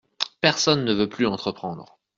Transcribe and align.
Personne 0.41 0.83
ne 0.83 0.95
veut 0.95 1.07
plus 1.09 1.27
entreprendre. 1.27 1.99